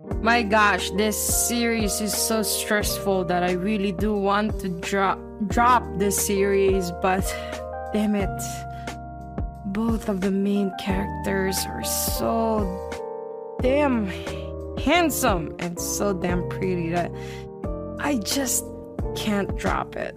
My 0.00 0.42
gosh, 0.42 0.90
this 0.92 1.16
series 1.48 2.00
is 2.00 2.14
so 2.14 2.42
stressful 2.42 3.24
that 3.26 3.42
I 3.42 3.52
really 3.52 3.92
do 3.92 4.16
want 4.16 4.58
to 4.60 4.68
drop 4.68 5.18
drop 5.48 5.84
this 5.98 6.26
series, 6.26 6.90
but 7.02 7.24
damn 7.92 8.14
it. 8.14 8.42
Both 9.66 10.08
of 10.08 10.22
the 10.22 10.30
main 10.30 10.72
characters 10.80 11.58
are 11.66 11.84
so 11.84 13.58
damn 13.60 14.06
handsome 14.78 15.54
and 15.58 15.78
so 15.78 16.14
damn 16.14 16.48
pretty 16.48 16.90
that 16.90 17.12
I 17.98 18.16
just 18.24 18.64
can't 19.16 19.54
drop 19.56 19.96
it. 19.96 20.16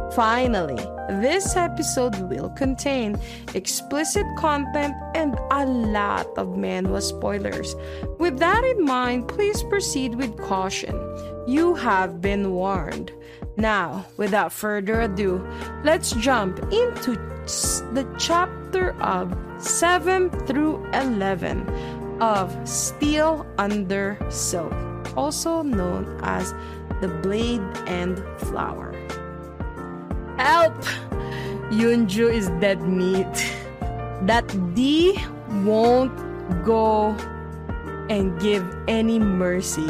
Finally, 0.13 0.75
this 1.21 1.55
episode 1.55 2.15
will 2.29 2.49
contain 2.49 3.17
explicit 3.55 4.25
content 4.37 4.93
and 5.15 5.39
a 5.51 5.65
lot 5.65 6.27
of 6.37 6.47
manhwa 6.49 7.01
spoilers. 7.01 7.75
With 8.19 8.37
that 8.39 8.63
in 8.65 8.83
mind, 8.83 9.29
please 9.29 9.63
proceed 9.63 10.15
with 10.15 10.37
caution. 10.37 10.95
You 11.47 11.75
have 11.75 12.19
been 12.19 12.51
warned. 12.51 13.13
Now, 13.55 14.05
without 14.17 14.51
further 14.51 15.01
ado, 15.01 15.47
let's 15.85 16.11
jump 16.11 16.59
into 16.73 17.15
the 17.93 18.05
chapter 18.17 18.91
of 19.01 19.33
7 19.59 20.29
through 20.45 20.85
11 20.93 21.69
of 22.19 22.55
Steel 22.67 23.45
Under 23.57 24.17
Silk, 24.29 24.73
also 25.15 25.61
known 25.61 26.19
as 26.21 26.53
the 26.99 27.07
Blade 27.07 27.61
and 27.87 28.21
Flower. 28.39 28.90
Help! 30.37 30.75
Yunju 31.71 32.31
is 32.31 32.49
dead 32.59 32.81
meat. 32.81 33.55
That 34.23 34.45
D 34.75 35.17
won't 35.63 36.15
go 36.65 37.15
and 38.09 38.39
give 38.41 38.65
any 38.87 39.19
mercy 39.19 39.87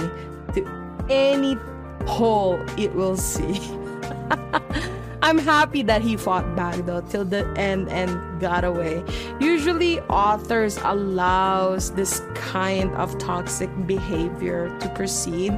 to 0.53 0.67
any 1.09 1.57
hole 2.05 2.63
it 2.77 2.93
will 2.93 3.17
see. 3.17 3.59
I'm 5.23 5.37
happy 5.37 5.81
that 5.83 6.01
he 6.01 6.17
fought 6.17 6.55
back 6.55 6.75
though 6.85 7.01
till 7.01 7.25
the 7.25 7.47
end 7.57 7.89
and 7.89 8.39
got 8.39 8.63
away. 8.63 9.03
Usually 9.39 9.99
authors 10.01 10.77
allows 10.83 11.91
this 11.91 12.21
kind 12.35 12.93
of 12.95 13.17
toxic 13.17 13.69
behavior 13.85 14.75
to 14.79 14.89
proceed 14.89 15.51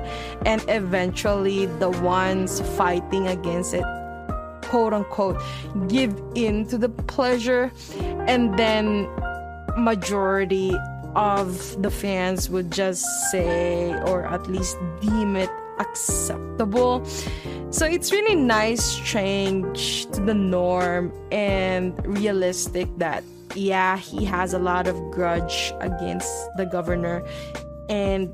and 0.45 0.63
eventually 0.67 1.65
the 1.79 1.89
ones 1.89 2.61
fighting 2.75 3.27
against 3.27 3.73
it 3.73 3.85
quote 4.73 4.91
unquote 4.91 5.39
give 5.87 6.19
in 6.33 6.65
to 6.65 6.79
the 6.79 6.89
pleasure 6.89 7.71
and 8.25 8.57
then 8.57 9.07
majority 9.77 10.75
of 11.15 11.79
the 11.83 11.91
fans 11.91 12.49
would 12.49 12.71
just 12.71 13.05
say 13.29 13.93
or 14.09 14.25
at 14.25 14.49
least 14.49 14.75
deem 14.99 15.35
it 15.35 15.49
acceptable. 15.77 17.05
So 17.69 17.85
it's 17.85 18.11
really 18.11 18.33
nice 18.33 18.97
change 18.97 20.07
to 20.07 20.21
the 20.21 20.33
norm 20.33 21.13
and 21.31 21.93
realistic 22.07 22.89
that 22.97 23.23
yeah 23.53 23.97
he 23.97 24.25
has 24.25 24.55
a 24.55 24.59
lot 24.59 24.87
of 24.87 24.95
grudge 25.11 25.71
against 25.81 26.33
the 26.57 26.65
governor 26.65 27.23
and 27.89 28.25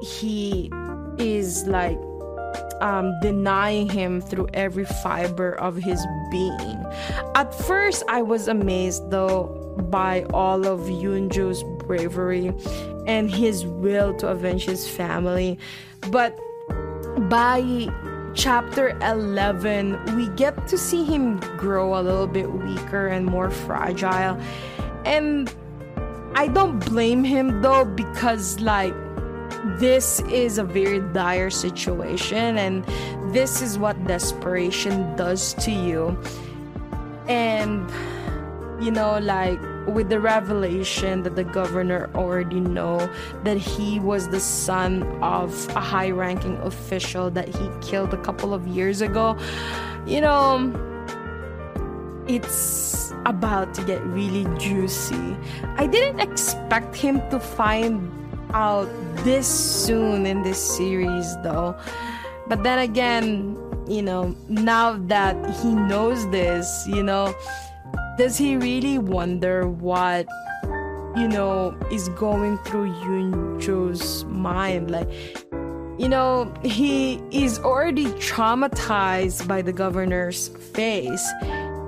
he 0.00 0.72
is 1.18 1.66
like 1.66 1.98
um, 2.80 3.18
denying 3.20 3.88
him 3.88 4.20
through 4.20 4.48
every 4.54 4.84
fiber 4.84 5.52
of 5.52 5.76
his 5.76 6.04
being. 6.30 6.84
At 7.34 7.54
first, 7.54 8.02
I 8.08 8.22
was 8.22 8.48
amazed 8.48 9.10
though 9.10 9.46
by 9.90 10.24
all 10.34 10.66
of 10.66 10.80
Yunjo's 10.80 11.62
bravery 11.84 12.52
and 13.06 13.30
his 13.30 13.64
will 13.64 14.14
to 14.18 14.28
avenge 14.28 14.64
his 14.64 14.88
family. 14.88 15.58
But 16.10 16.38
by 17.28 17.88
chapter 18.34 18.96
11, 19.02 20.16
we 20.16 20.28
get 20.36 20.68
to 20.68 20.78
see 20.78 21.04
him 21.04 21.40
grow 21.56 21.98
a 21.98 22.02
little 22.02 22.26
bit 22.26 22.52
weaker 22.52 23.08
and 23.08 23.26
more 23.26 23.50
fragile. 23.50 24.38
And 25.04 25.52
I 26.34 26.48
don't 26.48 26.78
blame 26.84 27.24
him 27.24 27.62
though, 27.62 27.84
because, 27.84 28.60
like, 28.60 28.94
this 29.78 30.20
is 30.30 30.58
a 30.58 30.64
very 30.64 31.00
dire 31.12 31.50
situation 31.50 32.58
and 32.58 32.84
this 33.32 33.62
is 33.62 33.78
what 33.78 34.02
desperation 34.04 35.14
does 35.16 35.54
to 35.54 35.70
you. 35.70 36.18
And 37.28 37.90
you 38.80 38.90
know 38.90 39.18
like 39.18 39.60
with 39.88 40.08
the 40.08 40.20
revelation 40.20 41.22
that 41.24 41.34
the 41.34 41.42
governor 41.42 42.08
already 42.14 42.60
know 42.60 43.10
that 43.42 43.56
he 43.56 43.98
was 43.98 44.28
the 44.28 44.38
son 44.38 45.02
of 45.20 45.68
a 45.74 45.80
high 45.80 46.10
ranking 46.10 46.56
official 46.58 47.30
that 47.30 47.48
he 47.48 47.68
killed 47.80 48.14
a 48.14 48.22
couple 48.22 48.54
of 48.54 48.68
years 48.68 49.00
ago 49.00 49.36
you 50.06 50.20
know 50.20 50.72
it's 52.28 53.12
about 53.24 53.74
to 53.74 53.82
get 53.84 54.04
really 54.06 54.44
juicy. 54.58 55.36
I 55.76 55.86
didn't 55.86 56.20
expect 56.20 56.94
him 56.94 57.20
to 57.30 57.40
find 57.40 58.10
out 58.52 58.88
this 59.24 59.46
soon 59.46 60.26
in 60.26 60.42
this 60.42 60.76
series, 60.76 61.36
though. 61.42 61.76
But 62.46 62.62
then 62.62 62.78
again, 62.78 63.56
you 63.86 64.02
know, 64.02 64.34
now 64.48 64.98
that 65.08 65.34
he 65.56 65.74
knows 65.74 66.28
this, 66.30 66.86
you 66.86 67.02
know, 67.02 67.34
does 68.16 68.36
he 68.36 68.56
really 68.56 68.98
wonder 68.98 69.68
what, 69.68 70.26
you 71.16 71.28
know, 71.28 71.76
is 71.90 72.08
going 72.10 72.58
through 72.58 72.92
Yunjo's 73.02 74.24
mind? 74.24 74.90
Like, 74.90 75.08
you 75.98 76.08
know, 76.08 76.52
he 76.62 77.20
is 77.30 77.58
already 77.58 78.06
traumatized 78.06 79.48
by 79.48 79.62
the 79.62 79.72
governor's 79.72 80.48
face 80.48 81.26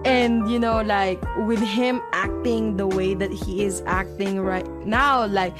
and 0.04 0.50
you 0.50 0.58
know 0.58 0.80
like 0.82 1.20
with 1.46 1.60
him 1.60 2.00
acting 2.12 2.76
the 2.76 2.86
way 2.86 3.14
that 3.14 3.30
he 3.30 3.64
is 3.64 3.82
acting 3.86 4.40
right 4.40 4.68
now 4.86 5.26
like 5.26 5.54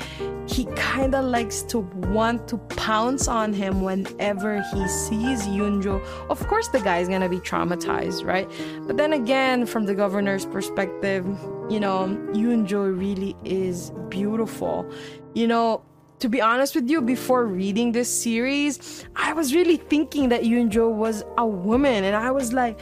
he 0.51 0.65
kind 0.77 1.15
of 1.15 1.25
likes 1.25 1.63
to 1.63 1.79
want 2.11 2.49
to 2.49 2.59
pounce 2.59 3.29
on 3.29 3.53
him 3.53 3.83
whenever 3.83 4.61
he 4.73 4.89
sees 4.89 5.47
Yunjo. 5.47 6.05
Of 6.29 6.45
course, 6.49 6.67
the 6.69 6.81
guy's 6.81 7.09
gonna 7.09 7.29
be 7.29 7.39
traumatized, 7.39 8.25
right? 8.25 8.51
But 8.87 8.97
then 8.97 9.13
again, 9.13 9.65
from 9.65 9.87
the 9.87 9.95
governor's 9.95 10.45
perspective, 10.45 11.25
you 11.69 11.79
know, 11.79 12.09
Yunjo 12.33 12.99
really 12.99 13.37
is 13.45 13.93
beautiful. 14.09 14.91
You 15.35 15.47
know, 15.47 15.83
to 16.19 16.29
be 16.29 16.41
honest 16.41 16.75
with 16.75 16.91
you, 16.91 17.01
before 17.01 17.47
reading 17.47 17.93
this 17.93 18.09
series, 18.09 19.07
I 19.15 19.33
was 19.33 19.55
really 19.55 19.77
thinking 19.77 20.31
that 20.31 20.43
Yunjo 20.43 20.93
was 20.93 21.25
a 21.39 21.47
woman, 21.47 22.05
and 22.05 22.17
I 22.17 22.31
was 22.33 22.53
like, 22.53 22.79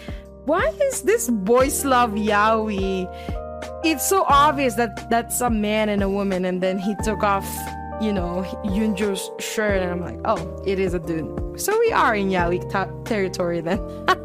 why 0.49 0.73
is 0.91 1.03
this 1.03 1.29
boys 1.29 1.85
love 1.85 2.13
yaoi? 2.13 3.07
It's 3.85 4.09
so 4.09 4.25
obvious 4.29 4.75
that 4.77 5.11
that's 5.11 5.43
a 5.43 5.51
man 5.51 5.91
and 5.91 6.03
a 6.03 6.09
woman 6.09 6.47
and 6.47 6.63
then 6.63 6.79
he 6.79 6.95
took 7.05 7.23
off 7.23 7.47
you 8.01 8.13
know 8.13 8.45
yunjo's 8.65 9.29
shirt 9.43 9.83
and 9.83 9.91
i'm 9.91 10.01
like 10.01 10.21
oh 10.25 10.63
it 10.67 10.79
is 10.79 10.95
a 10.95 10.99
dude. 10.99 11.61
So 11.61 11.79
we 11.79 11.93
are 11.93 12.15
in 12.15 12.31
yaoi 12.31 12.69
ta- 12.71 12.91
territory 13.05 13.61
then. 13.61 13.79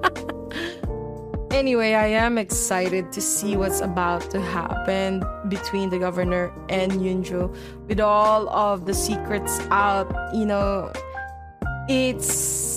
Anyway, 1.54 1.94
I 1.94 2.08
am 2.08 2.40
excited 2.40 3.12
to 3.12 3.22
see 3.22 3.56
what's 3.56 3.80
about 3.80 4.32
to 4.32 4.42
happen 4.42 5.24
between 5.50 5.92
the 5.92 6.00
governor 6.00 6.52
and 6.68 6.94
Yunjo 6.94 7.56
with 7.88 8.00
all 8.00 8.50
of 8.50 8.88
the 8.88 8.94
secrets 8.96 9.60
out. 9.70 10.12
You 10.34 10.48
know, 10.48 10.92
it's 11.88 12.73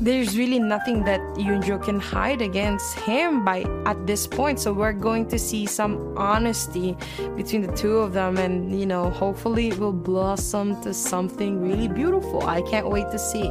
there's 0.00 0.36
really 0.36 0.58
nothing 0.58 1.04
that 1.04 1.20
Yunjo 1.36 1.82
can 1.82 1.98
hide 1.98 2.42
against 2.42 2.98
him 3.00 3.44
by 3.44 3.62
at 3.86 4.06
this 4.06 4.26
point. 4.26 4.60
So 4.60 4.72
we're 4.72 4.92
going 4.92 5.26
to 5.28 5.38
see 5.38 5.66
some 5.66 6.16
honesty 6.16 6.96
between 7.36 7.62
the 7.62 7.72
two 7.72 7.98
of 7.98 8.12
them 8.12 8.36
and 8.36 8.78
you 8.78 8.86
know, 8.86 9.10
hopefully 9.10 9.68
it 9.68 9.78
will 9.78 9.92
blossom 9.92 10.80
to 10.82 10.92
something 10.92 11.60
really 11.62 11.88
beautiful. 11.88 12.46
I 12.46 12.62
can't 12.62 12.88
wait 12.88 13.10
to 13.10 13.18
see. 13.18 13.50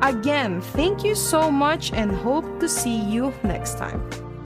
Again, 0.00 0.62
thank 0.72 1.04
you 1.04 1.14
so 1.14 1.50
much 1.50 1.92
and 1.92 2.10
hope 2.10 2.58
to 2.58 2.66
see 2.68 2.96
you 2.96 3.32
next 3.44 3.76
time. 3.78 4.31